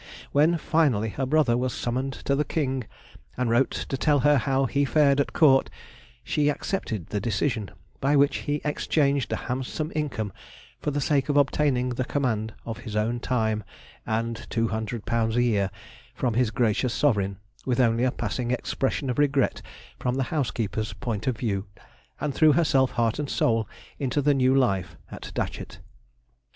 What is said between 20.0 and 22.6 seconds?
the housekeeper's point of view, and threw